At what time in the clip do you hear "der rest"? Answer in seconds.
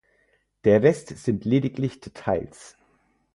0.63-1.09